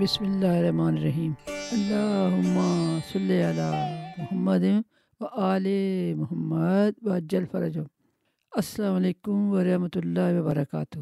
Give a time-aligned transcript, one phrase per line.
[0.00, 3.68] بسم اللہ الرحمن الرحیم اللہم صلی علی
[4.18, 4.64] محمد
[5.20, 5.66] و آل
[6.16, 10.98] محمد و جل فرج السلام علیکم ورحمۃ اللہ وبرکاتہ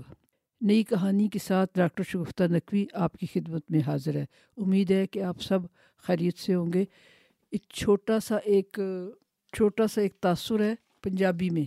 [0.60, 4.24] نئی کہانی کے ساتھ ڈاکٹر شگفتہ نقوی آپ کی خدمت میں حاضر ہے۔
[4.56, 5.58] امید ہے کہ آپ سب
[6.06, 6.84] خیریت سے ہوں گے۔
[7.52, 8.78] ایک چھوٹا سا ایک،
[9.52, 11.64] چھوٹا سا ایک تاثر ہے پنجابی میں۔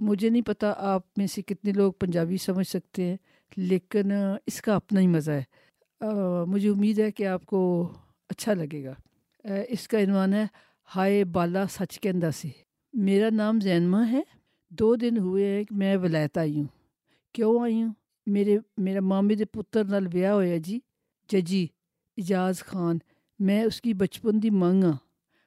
[0.00, 3.16] مجھے نہیں پتہ آپ میں سے کتنے لوگ پنجابی سمجھ سکتے ہیں،
[3.56, 4.12] لیکن
[4.46, 5.42] اس کا اپنا ہی مزہ ہے۔
[6.46, 7.88] مجھے امید ہے کہ آپ کو
[8.28, 8.94] اچھا لگے گا۔
[9.68, 10.46] اس کا عنوان ہے
[10.96, 12.48] ہائے بالا سچ کے اندر سے
[12.92, 14.22] میرا نام زینما ہے۔
[14.70, 16.66] دو دن ہوئے ہیں کہ میں ولایت آئی ہوں۔
[17.32, 17.92] کیوں آئی ہوں؟
[18.26, 20.78] میرے، میرا مامے کے پتر نال ویا ہوا جی۔
[21.28, 21.66] ججی،
[22.16, 22.98] اجاز خان،
[23.38, 24.96] میں اس کی بچپن کی منگ ہاں۔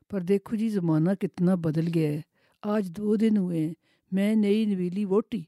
[0.10, 2.22] پر دیکھو جی زمانہ کتنا بدل گیا ہے۔
[2.62, 3.74] آج دو دن ہوئے ہیں۔
[4.12, 5.42] میں نئی نویلی ووٹی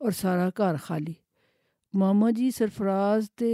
[0.00, 1.12] اور سارا گھر خالی۔
[1.94, 3.46] ماما جی سرفراز تے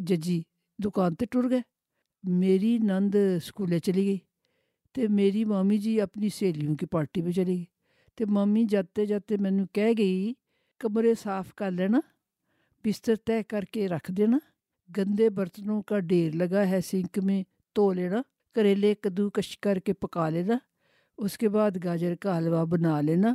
[0.00, 0.40] ججی
[0.78, 1.60] دکان تے ٹر گئے
[2.24, 4.18] میری نند سکولے چلی گئی
[4.94, 7.64] تے میری مامی جی اپنی سہیلیوں کی پارٹی پہ چلی گئی
[8.18, 10.32] تے مامی جاتے جاتے مینو کہہ گئی
[10.80, 12.00] کمرے صاف کر لینا
[12.84, 14.38] بستر طے کر کے رکھ دینا
[14.90, 17.42] گندے برتنوں کا ڈھیر لگا ہے سنک میں
[17.76, 18.22] تو لینا
[18.56, 20.56] کریلے کدو کش کر کے پکا لینا
[21.18, 23.34] اس کے بعد گاجر کا حلوہ بنا لینا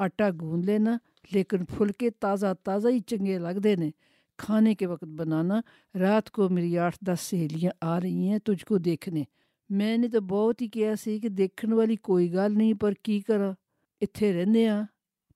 [0.00, 0.96] آٹا گوند لینا
[1.31, 3.91] لیکن پھلکے تازہ تازہ ہی چنگے لگتے ہیں
[4.37, 5.59] کھانے کے وقت بنانا
[5.95, 9.23] رات کو میری آٹھ دس سہیلیاں آ رہی ہیں تجھ کو دیکھنے
[9.69, 13.19] میں نے تو بہت ہی کیا سی کہ دیکھنے والی کوئی گل نہیں پر کی
[13.19, 13.51] کرا
[14.01, 14.83] اتنے رہنے ہاں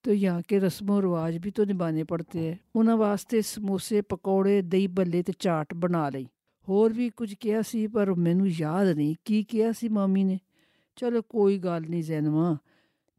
[0.02, 4.61] تو یہاں کے رسم و رواج بھی تو نبھانے پڑتے ہیں انہوں واسطے سموسے پکوڑے
[4.61, 6.25] دہی بلے تے چاٹ بنا لئی
[6.67, 10.38] ਹੋਰ ਵੀ ਕੁਝ ਕਿਹਾ ਸੀ ਪਰ ਮੈਨੂੰ ਯਾਦ ਨਹੀਂ ਕੀ ਕਿਹਾ ਸੀ ਮਾਮੀ ਨੇ
[10.95, 12.58] ਚਲੋ ਕੋਈ ਗੱਲ ਨਹੀਂ ਜ਼ੈਨਵਾ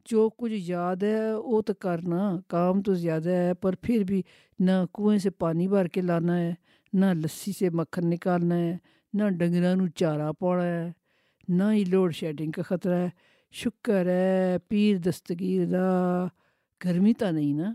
[0.04, 4.22] جو کچھ یاد ہے وہ تو کرنا، کام تو زیادہ ہے، پر پھر بھی
[4.58, 6.54] نہ کنویں سے پانی بھر کے لانا ہے،
[6.92, 8.76] نہ لسی سے مکھن نکالنا ہے،
[9.12, 10.92] نہ ڈنگروں چارہ پاؤنا ہے،
[11.48, 13.08] نہ ہی لوڈ شیڈنگ کا خطرہ ہے۔
[13.52, 16.26] شکر ہے، پیر دستگیر دا۔
[16.84, 17.74] گرمی تا نہیں نا،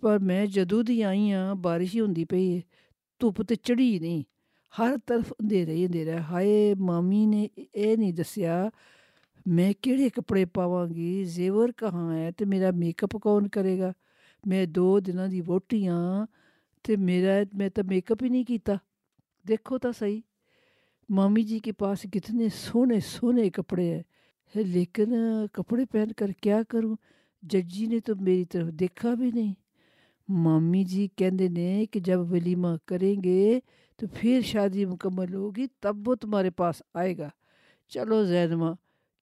[0.00, 2.60] پر میں جدوں دی آئی ہاں بارش ہی ہوندی پئی ہے
[3.20, 4.22] ਧੁੱਪ ਤੇ ਚੜੀ ਨਹੀਂ
[4.78, 8.70] ਹਰ ਤਰਫ اندھیرا ਹੀ ਅੰਧੇਰਾ ਹਾਏ ਮਾਮੀ ਨੇ ਇਹ ਨਹੀਂ ਦੱਸਿਆ
[9.50, 13.92] میں کہڑے کپڑے پاواں گی زیور کہاں ہے تو میرا میک اپ کون کرے گا
[14.44, 16.26] میں دو دنوں دی ووٹی ہاں
[16.82, 18.72] تو میرا میں تو میک اپ ہی نہیں کیتا
[19.48, 20.20] دیکھو تو صحیح
[21.08, 24.02] مامی جی کے پاس کتنے سونے سونے کپڑے ہیں
[24.54, 25.14] لیکن
[25.52, 26.96] کپڑے پہن کر کیا کروں
[27.42, 29.52] ججی نے تو میری طرف دیکھا بھی نہیں
[30.28, 33.60] مامی جی کہندے نے کہ جب ولیمہ کریں گے
[33.96, 37.28] تو پھر شادی مکمل ہوگی تب وہ تمہارے پاس آئے گا
[37.88, 38.72] چلو زینما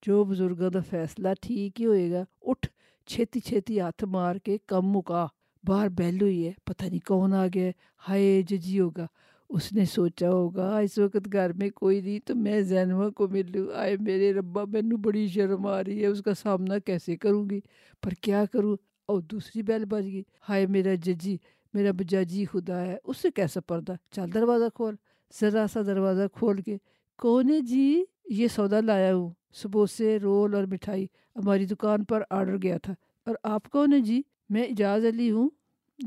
[0.03, 2.67] جو ਜੋ ਬਜ਼ੁਰਗਾਂ فیصلہ ٹھیک ہی ہوئے گا اٹھ
[3.07, 5.25] ਛੇਤੀ ਛੇਤੀ ਹੱਥ مار کے کم مکا
[5.63, 7.71] باہر بیل ہوئی ہے پتہ نہیں کون آ گیا ہے
[8.03, 9.05] ہائے ججی ہوگا
[9.49, 13.65] اس نے سوچا ہوگا اس وقت گھر میں کوئی نہیں تو میں زینوا کو ملوں
[13.75, 17.59] آئے میرے ربا مینو بڑی شرم آ رہی ہے اس کا سامنا کیسے کروں گی
[18.03, 21.37] پر کیا کروں اور دوسری بیل بج گئی ہائے میرا ججی
[21.73, 24.95] میرا بجاجی خدا ہے اس سے کیسا پردہ چل دروازہ کھول
[25.41, 26.77] ذرا سا دروازہ کھول کے
[27.19, 32.57] کون ہے جی یہ سودا لایا ہوں سبوسے رول اور مٹھائی ہماری دکان پر آرڈر
[32.63, 32.93] گیا تھا۔
[33.25, 35.49] اور آپ کون ہیں جی؟ میں اجاز علی ہوں۔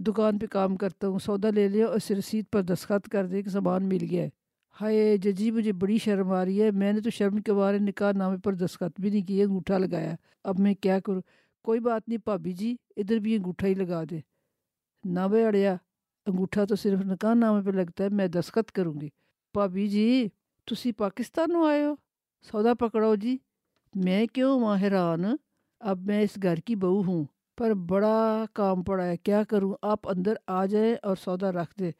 [0.01, 3.43] دکان پہ کام کرتا ہوں۔ سودا لے لیا اور اسے رسید پر دستخط کر دیں
[3.43, 4.31] کہ سامان مل گیا ہے۔
[4.81, 8.13] ہائے ججی، مجھے بڑی شرم آ رہی ہے۔ میں نے تو شرم کے بارے نکاح
[8.13, 10.15] نامے پر دستخط بھی نہیں کیے، انگوٹھا لگایا۔
[10.45, 11.23] اب میں کیا کروں؟
[11.63, 14.21] کوئی بات نہیں بھابھی جی ادھر بھی انگوٹھا ہی لگا دے۔
[15.05, 15.77] نہ بے اڑیا،
[16.27, 19.09] انگوٹھا تو صرف نکاح نامے پہ لگتا ہے، میں دستخط کروں گی۔
[19.55, 20.29] بھابھی جی
[20.67, 21.95] تسی پاکستان آئے ہو؟
[22.51, 23.37] سودا پکڑو جی۔
[24.05, 25.25] میں کیوں ماہران
[25.81, 27.25] اب میں اس گھر کی بہو ہوں،
[27.59, 31.91] پر بڑا کام پڑا ہے۔ کیا کروں؟ آپ اندر آ جائیں اور سودا رکھ دیں۔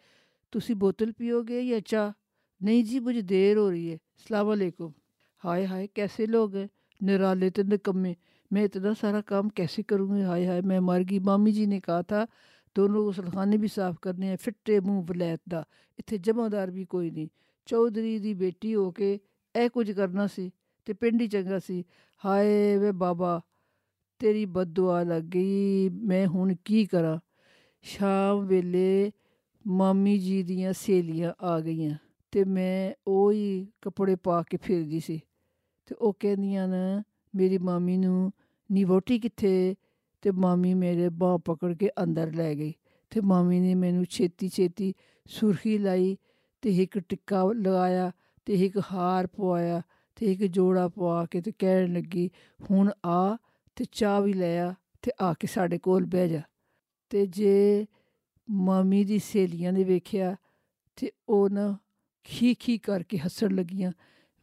[0.53, 2.11] تسی بوتل پیو گے یا چاہ؟
[2.61, 4.89] نہیں جی مجھے دیر ہو رہی ہے۔ السلام علیکم۔
[5.45, 6.67] ہائے ہائے، کیسے لوگ ہیں؟
[7.01, 8.13] نرالے تو نکمے۔
[8.51, 11.81] میں اتنا سارا کام کیسے کروں گی؟ ہائے ہائے، میں مر گئی۔ مامی جی نے
[11.81, 12.25] کہا تھا،
[12.77, 15.61] دونوں غسل خانے بھی صاف کرنے ہیں، فٹے منہ ولیت دا۔
[15.99, 17.27] اتنے جمعدار بھی کوئی نہیں۔
[17.67, 19.17] چودھری دی بیٹی ہو کے
[19.55, 20.51] یہ کچھ کرنا سی
[20.87, 21.83] تو پنڈ ہی چن سی
[22.25, 23.39] ہائے وے بابا
[24.21, 29.11] تری بد لگ گئی میں ہوں کی کرے
[29.65, 31.91] مامی جی دیا سہیلیاں آ گئیں
[32.33, 35.19] تو میں وہی کپڑے پا کے پھر گئی سی
[35.89, 37.01] تو وہ کہاں
[37.35, 38.03] میری مامی
[38.71, 39.75] نیوٹی کتنے
[40.23, 42.73] تو مامی میرے بان پکڑ کے اندر لے گئی
[43.13, 44.93] تو مامی نے منوں چھیتی چھےتی
[45.31, 46.17] سرخی لائی
[46.63, 48.11] تو ایک ٹکا لگایا
[48.47, 49.79] تو ایک ہار پوایا
[50.17, 52.27] تو ایک جوڑا پوا کے تو کہیں لگی
[52.61, 53.35] ہوں آ
[53.91, 54.71] چاہ بھی لیا
[55.03, 56.41] تو آ کے سارے کول بہ جا۔
[57.11, 57.55] تو جی
[58.49, 60.31] مامی سہیلیاں نے دیکھا
[60.99, 61.67] تو وہ نہ
[62.27, 63.91] کھی کھی کر کے ہسن لگیاں،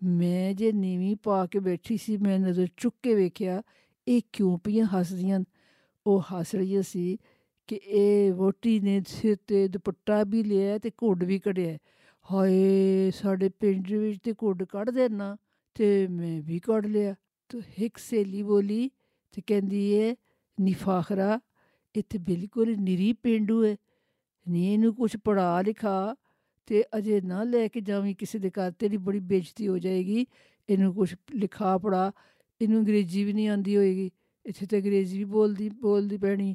[0.01, 3.59] میں جی نیویں پا کے بیٹھی سی، میں تو چک کے دیکھا
[4.07, 5.37] یہ کیوں پہ ہس دیا
[6.05, 7.15] وہ ہس رہی سی
[7.69, 11.71] کہ یہ ووٹی نے سرتے دپٹا بھی لیا ہے کڑھ بھی کٹیا
[12.29, 15.33] ہائے سڈ پڑھ دینا
[15.75, 17.11] تو میں بھی کڑھ لیا
[17.47, 18.87] تو ایک سہیلی بولی
[19.33, 20.13] تو کہہی ہے
[20.57, 21.37] نیفاخرا
[21.95, 23.75] اتنے بالکل نیری پینڈو ہے
[24.45, 26.13] نیو کچھ پڑھا لکھا
[26.67, 30.23] تو اجے نہ لے کے جامی کسی دن بڑی بےزتی ہو جائے گی
[30.69, 30.77] یہ
[31.33, 32.09] لکھا پڑھا
[32.61, 34.09] یہ انگریزی بھی نہیں آئے گی
[34.45, 36.53] اتنے تو انگریزی بھی بول دی بولتی پینی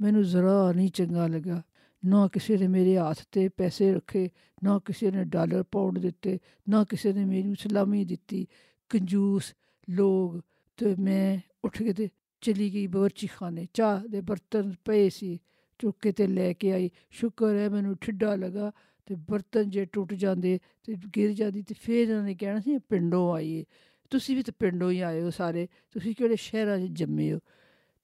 [0.00, 1.60] مینوں ذرا نہیں چنگا لگا
[2.03, 4.29] ਨਾ ਕਿਸੇ ਨੇ ਮੇਰੇ ਹੱਥ ਤੇ ਪੈਸੇ ਰੱਖੇ
[4.63, 6.39] ਨਾ ਕਿਸੇ ਨੇ ਡਾਲਰ ਪਾਉਂਡ ਦਿੱਤੇ
[6.69, 8.45] ਨਾ ਕਿਸੇ ਨੇ ਮੈਨੂੰ ਸਲਾਮੀ ਦਿੱਤੀ
[8.89, 9.53] ਕੰਜੂਸ
[9.89, 10.39] ਲੋਗ
[10.77, 12.09] ਤੇ ਮੈਂ ਉੱਠ ਕੇ ਤੇ
[12.41, 15.39] ਚਲੀ ਗਈ ਬਵਰਚੀ ਖਾਨੇ ਚਾਹ ਦੇ ਬਰਤਨ ਪਏ ਸੀ
[15.79, 18.71] ਚੁੱਕ ਕੇ ਤੇ ਲੈ ਕੇ ਆਈ ਸ਼ੁਕਰ ਹੈ ਮੈਨੂੰ ਠਿੱਡਾ ਲਗਾ
[19.05, 23.33] ਤੇ ਬਰਤਨ ਜੇ ਟੁੱਟ ਜਾਂਦੇ ਤੇ ਗਿਰ ਜਾਂਦੀ ਤੇ ਫੇਰ ਇਹਨਾਂ ਨੇ ਕਹਿਣਾ ਸੀ ਪਿੰਡੋਂ
[23.35, 23.63] ਆਈਏ
[24.11, 26.91] ਤੁਸੀਂ ਵੀ ਤਾਂ ਪਿੰਡੋਂ ਹੀ ਆਏ ਹੋ ਸਾਰੇ ਤੁਸੀਂ ਕਿਹੜੇ ਸ਼ਹਿਰਾਂ 'ਚ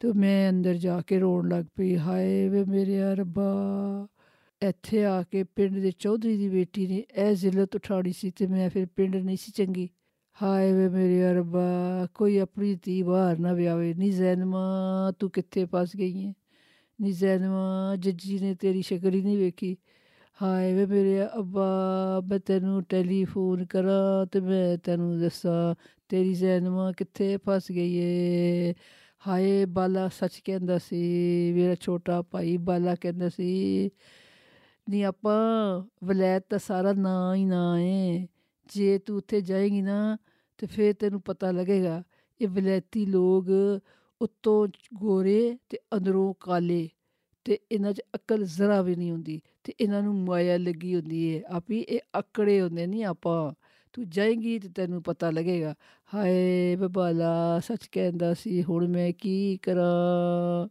[0.02, 4.08] ਜੰਮੇ ਹੋ ਤੇ ਮੈਂ ਅੰਦਰ ਜਾ ਕੇ ਰੋਣ ਲੱਗ ਪਈ ਹਾਏ ਵੇ ਮੇਰੇ ਰੱਬਾ
[4.62, 8.70] ਇੱਥੇ ਆ ਕੇ ਪਿੰਡ ਦੇ ਚੌਧਰੀ ਦੀ ਬੇਟੀ ਨੇ ਇਹ ਜ਼ਿਲਤ ਉਠਾੜੀ ਸੀ ਤੇ ਮੈਂ
[8.70, 9.90] ਫਿਰ ਪਿੰਡ ਨਹੀਂ ਸੀ ਚੰਗੀ
[10.42, 15.96] ਹਾਏ ਵੇ ਮੇਰੇ ਰੱਬਾ ਕੋਈ ਆਪਣੀ ਧੀ ਬਾਹਰ ਨਾ ਵਿਆਵੇ ਨੀ ਜ਼ੈਨਮਾ ਤੂੰ ਕਿੱਥੇ ਫਸ
[15.96, 16.34] ਗਈ ਹੈ
[17.02, 19.78] ਨੀ ਜ਼ੈਨਮਾ ਜੱਜੀ ਨੇ ਤੇਰੀ ਸ਼ਕਲ ਹੀ ਨਹੀਂ ਵੇਖੀ
[20.42, 25.76] ਹਾਏ ਵੇ ਮੇਰੇ ਅੱਬਾ ਮੈਂ ਤੈਨੂੰ ਟੈਲੀਫੋਨ ਕਰਾਂ ਤੇ ਮੈਂ ਤੈਨੂੰ ਦੱਸਾਂ
[26.10, 28.74] ਤੇਰੀ ਜ਼ੈਨਮਾ ਕਿੱਥੇ ਫਸ ਗਈ ਏ
[29.25, 30.57] ہائے بالا سچ کہ
[31.55, 33.11] میرا چھوٹا بھائی بالا کہ
[34.87, 35.27] نہیں آپ
[36.03, 38.27] ولائت تو سارا نا ہی نا ہے
[38.71, 38.87] جی
[39.29, 39.99] تے جائے گی نا
[40.59, 42.01] تو پھر تینوں پتا لگے گا
[42.41, 43.51] یہ ولائتی لوگ
[44.21, 44.67] اتوں
[45.01, 46.87] گورے تو اندروں کالے
[47.47, 49.23] تو یہاں چکل ذرا بھی نہیں ہوں
[49.63, 51.09] تو یہاں مایا لگی ہوں
[51.49, 53.29] آپ ہی یہ اکڑے ہونے نہیں آپ
[53.95, 55.75] تو جائیں ਤੂੰ ਜਾਏਂਗੀ ਤੇ ਤੈਨੂੰ ਪਤਾ ਲੱਗੇਗਾ।
[56.15, 60.69] ਹਾਏ ਬਬਾਲਾ ਸੱਚ ਕਹਿੰਦਾ ਸੀ، ਹੁਣ میں کی کرا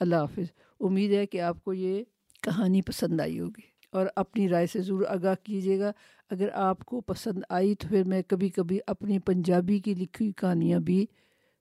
[0.00, 0.46] اللہ حافظ
[0.80, 2.04] امید ہے کہ آپ کو یہ
[2.42, 3.62] کہانی پسند آئی ہوگی
[3.92, 5.92] اور اپنی رائے سے ضرور آگاہ کیجیے گا
[6.30, 10.80] اگر آپ کو پسند آئی تو پھر میں کبھی کبھی اپنی پنجابی کی لکھی کہانیاں
[10.80, 11.06] بھی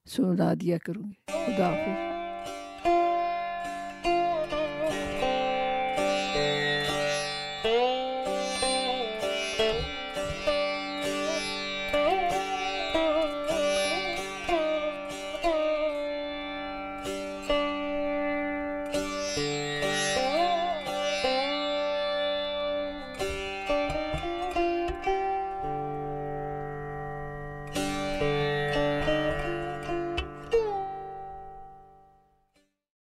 [0.05, 2.12] سنا دیا کروں گی خدا حافظ